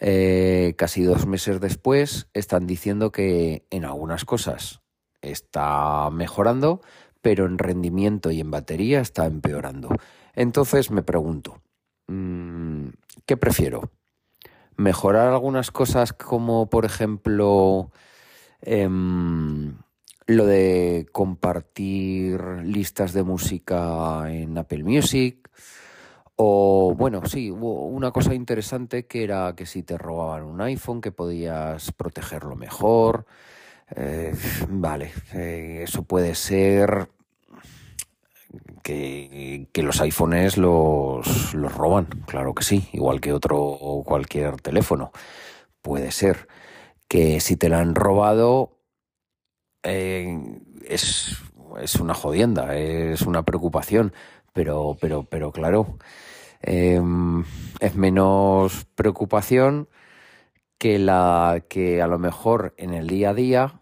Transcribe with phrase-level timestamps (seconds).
[0.00, 4.80] eh, casi dos meses después están diciendo que en algunas cosas
[5.22, 6.80] está mejorando,
[7.20, 9.88] pero en rendimiento y en batería está empeorando.
[10.34, 11.60] Entonces me pregunto,
[12.06, 12.88] mm,
[13.26, 13.90] ¿qué prefiero?
[14.76, 17.90] ¿Mejorar algunas cosas como por ejemplo
[18.60, 19.76] em,
[20.26, 25.47] lo de compartir listas de música en Apple Music?
[26.40, 31.00] O bueno, sí, hubo una cosa interesante que era que si te robaban un iPhone,
[31.00, 33.26] que podías protegerlo mejor.
[33.96, 34.32] Eh,
[34.68, 37.08] vale, eh, eso puede ser
[38.84, 45.10] que, los iPhones los, los roban, claro que sí, igual que otro o cualquier teléfono.
[45.82, 46.46] Puede ser
[47.08, 48.78] que si te lo han robado
[49.82, 50.38] eh,
[50.86, 51.36] es,
[51.80, 54.12] es una jodienda, es una preocupación,
[54.52, 55.98] pero, pero, pero claro
[56.60, 57.44] Em,
[57.80, 59.88] es menos preocupación
[60.78, 63.80] que la que a lo mejor en el día a día,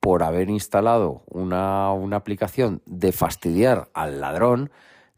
[0.00, 4.70] por haber instalado una, una aplicación de fastidiar al ladrón,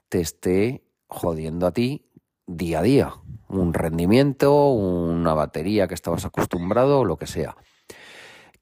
[0.09, 2.07] te esté jodiendo a ti
[2.47, 3.15] día a día.
[3.49, 7.57] Un rendimiento, una batería que estabas acostumbrado lo que sea.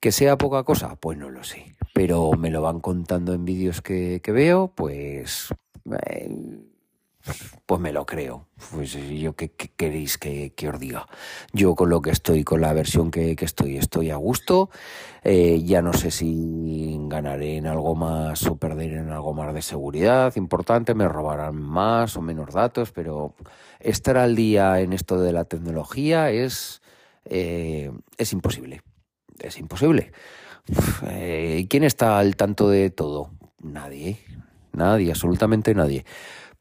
[0.00, 1.76] Que sea poca cosa, pues no lo sé.
[1.94, 5.50] Pero me lo van contando en vídeos que, que veo, pues
[7.66, 8.48] pues me lo creo.
[8.72, 11.06] Pues yo qué, queréis que, os diga.
[11.52, 14.70] Yo con lo que estoy, con la versión que, estoy, estoy a gusto.
[15.22, 19.62] Eh, ya no sé si ganaré en algo más o perderé en algo más de
[19.62, 23.34] seguridad importante, me robarán más o menos datos, pero
[23.80, 26.82] estar al día en esto de la tecnología es,
[27.24, 28.82] eh, es imposible.
[29.38, 30.12] Es imposible.
[31.10, 33.30] Eh, ¿Quién está al tanto de todo?
[33.60, 34.18] Nadie.
[34.72, 36.04] Nadie, absolutamente nadie.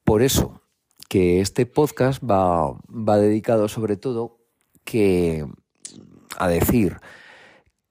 [0.03, 0.61] Por eso
[1.09, 4.39] que este podcast va, va dedicado sobre todo
[4.83, 5.45] que
[6.37, 6.97] a decir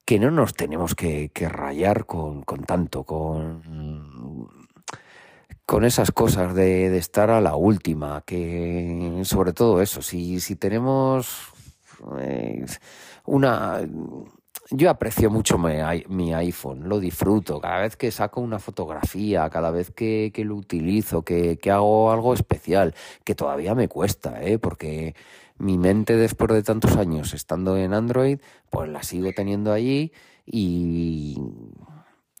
[0.05, 4.47] que no nos tenemos que, rayar con, tanto, con,
[5.65, 11.51] con esas cosas de, estar a la última, que sobre todo eso, si, si tenemos
[12.19, 12.65] eh,
[13.25, 13.81] una
[14.71, 17.59] yo aprecio mucho mi, iPhone, lo disfruto.
[17.61, 22.93] Cada vez que saco una fotografía, cada vez que, lo utilizo, que, hago algo especial,
[23.23, 24.59] que todavía me cuesta, ¿eh?
[24.59, 25.15] porque
[25.57, 28.39] mi mente después de tantos años estando en Android,
[28.69, 30.11] pues la sigo teniendo allí
[30.45, 31.41] y,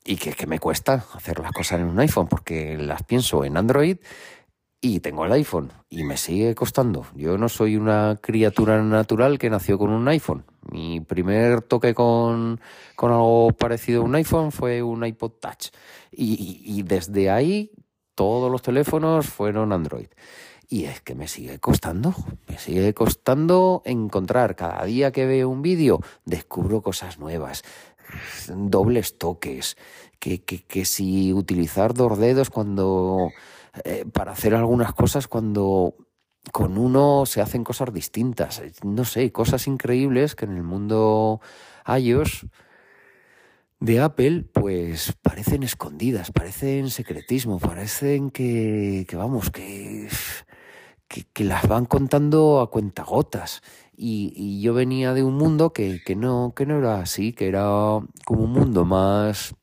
[0.05, 3.57] y que, que me cuesta hacer las cosas en un iPhone, porque las pienso en
[3.57, 3.97] Android
[4.87, 7.05] y tengo el iPhone y me sigue costando.
[7.13, 10.45] Yo no soy una criatura natural que nació con un iPhone.
[10.71, 12.59] Mi primer toque con,
[12.97, 15.71] algo parecido a un iPhone fue un iPod Touch.
[16.11, 17.71] Y, desde ahí
[18.15, 20.07] todos los teléfonos fueron Android.
[20.69, 22.13] Y es que me sigue costando,
[22.47, 24.55] me sigue costando encontrar.
[24.55, 27.63] Cada día que veo un vídeo, descubro cosas nuevas,
[28.47, 29.77] dobles toques,
[30.19, 33.29] que, que, que si utilizar dos dedos cuando
[33.83, 35.95] eh, para hacer algunas cosas cuando
[36.51, 38.61] con uno se hacen cosas distintas.
[38.83, 41.41] No sé, cosas increíbles que en el mundo
[41.87, 42.47] iOS
[43.79, 50.09] de Apple, pues parecen escondidas, parecen secretismo, parecen que, que vamos, que,
[51.07, 53.61] que, las van contando a cuentagotas.
[53.95, 57.47] Y, y yo venía de un mundo que, que, no, que no era así, que
[57.47, 57.65] era
[58.25, 59.55] como un mundo más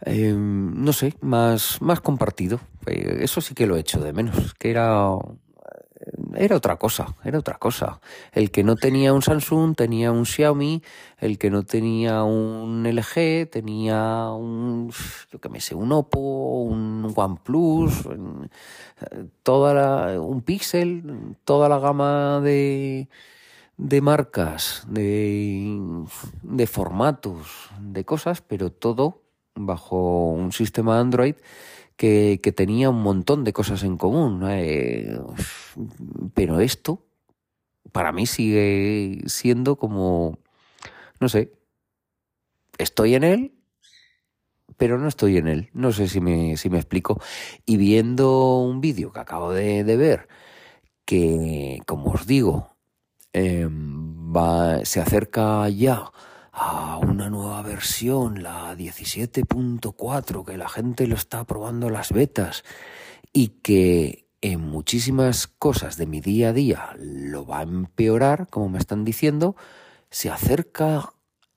[0.00, 2.60] Em, no sé, más, más compartido.
[2.86, 5.10] Eh, eso sí que lo he hecho de menos, que era,
[6.36, 8.00] era otra cosa, era otra cosa.
[8.32, 10.82] El que no tenía un Samsung tenía un Xiaomi,
[11.18, 14.92] el que no tenía un LG tenía un,
[15.32, 18.08] yo que me sé, un Oppo, un OnePlus,
[19.42, 23.08] toda la, un Pixel, toda la gama de,
[23.76, 25.78] de marcas, de,
[26.42, 29.22] de formatos, de cosas, pero todo
[29.58, 31.34] bajo un sistema Android
[31.98, 34.42] que, tenía un montón de cosas en común.
[34.48, 35.18] Eh,
[36.34, 37.04] pero esto,
[37.92, 40.38] para mí, sigue siendo como,
[41.20, 41.52] no sé,
[42.78, 43.54] estoy en él,
[44.76, 45.70] pero no estoy en él.
[45.72, 47.20] No sé si me, si me explico.
[47.66, 50.28] Y viendo un vídeo que acabo de, ver,
[51.04, 52.76] que, como os digo,
[53.32, 56.12] eh, va, se acerca ya
[56.60, 62.64] a una nueva versión, la 17.4, que la gente lo está probando las betas
[63.32, 68.68] y que en muchísimas cosas de mi día a día lo va a empeorar, como
[68.68, 69.54] me están diciendo,
[70.10, 71.12] se acerca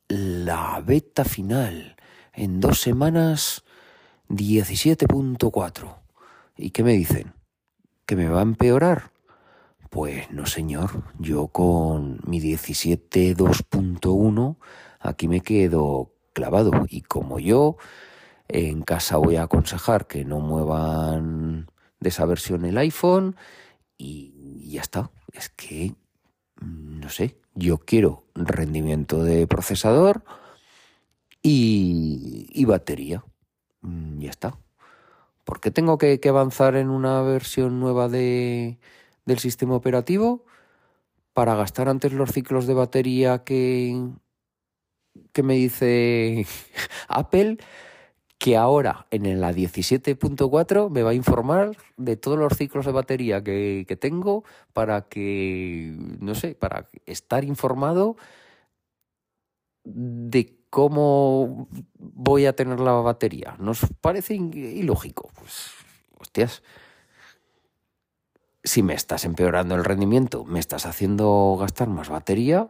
[0.08, 1.96] la beta final
[2.34, 3.64] en dos semanas
[4.30, 5.96] 17.4.
[6.58, 7.34] ¿Y qué me dicen?
[8.06, 9.10] ¿Que me va a empeorar?
[9.90, 11.12] Pues no, señor.
[11.18, 14.58] Yo con mi 17.2.1
[15.02, 16.72] aquí me quedo clavado.
[16.88, 17.78] Y como yo
[18.48, 21.68] en casa voy a aconsejar que no muevan
[22.00, 23.36] de esa versión el iPhone
[23.98, 25.12] y ya está.
[25.34, 25.96] Es que,
[26.60, 30.24] no sé, yo quiero rendimiento de procesador
[31.42, 33.24] y, batería.
[33.82, 34.58] Mm, ya está.
[35.44, 38.80] ¿Por qué tengo que, que, avanzar en una versión nueva de,
[39.26, 40.46] del sistema operativo
[41.34, 44.12] para gastar antes los ciclos de batería que,
[45.34, 46.46] que me dice
[47.08, 47.58] Apple
[48.38, 53.44] que ahora en la 17.4 me va a informar de todos los ciclos de batería
[53.44, 54.44] que, que, tengo
[54.74, 58.18] para que, no sé, para estar informado
[59.84, 61.68] de cómo
[62.00, 63.56] voy a tener la batería.
[63.60, 65.30] ¿Nos parece ilógico?
[65.38, 65.70] Pues,
[66.18, 66.64] hostias,
[68.64, 72.70] si me estás empeorando el rendimiento, me estás haciendo gastar más batería,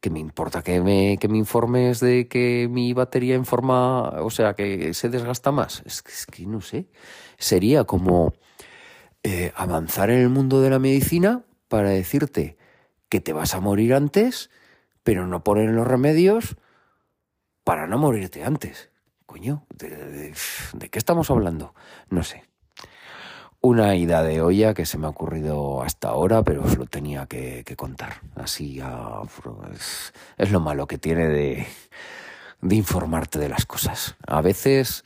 [0.00, 4.30] que me importa que me, que me informes de que mi batería en forma, o
[4.30, 5.82] sea, que se desgasta más.
[5.84, 6.88] Es que, es que no sé.
[7.38, 8.34] Sería como
[9.22, 12.56] eh, avanzar en el mundo de la medicina para decirte
[13.08, 14.50] que te vas a morir antes,
[15.02, 16.56] pero no poner los remedios
[17.64, 18.90] para no morirte antes.
[19.26, 20.32] Coño, ¿de,
[20.74, 21.74] de qué estamos hablando?
[22.10, 22.44] No sé
[23.66, 27.26] una ida de olla que se me ha ocurrido hasta ahora, pero os lo tenía
[27.26, 28.20] que, contar.
[28.34, 28.80] Así
[29.72, 31.66] es, es, lo malo que tiene de,
[32.60, 34.16] de informarte de las cosas.
[34.26, 35.04] A veces,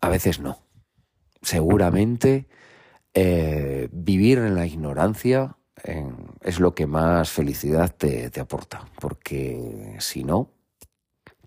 [0.00, 0.58] a veces no.
[1.42, 2.48] Seguramente
[3.14, 5.56] eh, vivir en la ignorancia
[6.40, 10.50] es lo que más felicidad te, te aporta, porque si no,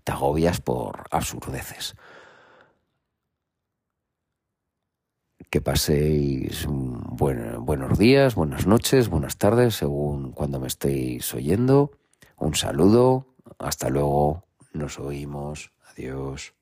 [0.04, 1.96] te agobias por absurdeces.
[5.50, 11.92] Que paséis buenos días, buenas noches, buenas tardes, según cuando me estéis oyendo.
[12.36, 13.26] Un saludo,
[13.58, 16.57] hasta luego, nos oímos, adiós.